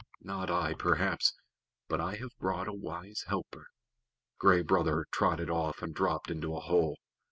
"Not 0.23 0.49
I, 0.49 0.73
perhaps 0.73 1.35
but 1.87 2.01
I 2.01 2.15
have 2.15 2.35
brought 2.39 2.67
a 2.67 2.73
wise 2.73 3.25
helper." 3.27 3.67
Gray 4.39 4.63
Brother 4.63 5.05
trotted 5.11 5.51
off 5.51 5.83
and 5.83 5.93
dropped 5.93 6.31
into 6.31 6.55
a 6.55 6.59
hole. 6.59 6.97